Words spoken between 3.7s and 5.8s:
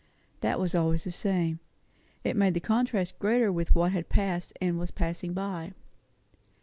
what had passed and was passing away.